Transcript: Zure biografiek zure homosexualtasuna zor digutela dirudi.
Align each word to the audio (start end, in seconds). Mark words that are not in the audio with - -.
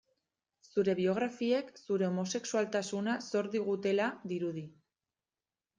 Zure 0.67 0.95
biografiek 0.99 1.69
zure 1.81 2.07
homosexualtasuna 2.09 3.17
zor 3.29 3.53
digutela 3.59 4.13
dirudi. 4.35 4.67